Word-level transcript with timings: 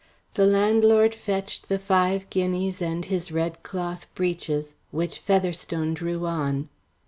The 0.33 0.47
landlord 0.47 1.13
fetched 1.13 1.69
the 1.69 1.77
five 1.77 2.27
guineas 2.31 2.81
and 2.81 3.05
his 3.05 3.31
red 3.31 3.61
cloth 3.61 4.07
breeches, 4.15 4.73
which 4.89 5.19
Featherstone 5.19 5.93
drew 5.93 6.25
on. 6.25 6.69